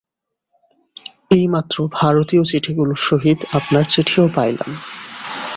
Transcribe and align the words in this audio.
এইমাত্র 1.31 1.75
ভারতীয় 1.93 2.43
চিঠিগুলির 2.43 3.01
সহিত 3.07 3.39
আপনার 3.57 3.83
চিঠিও 3.85 4.25
পাইলাম। 4.35 4.71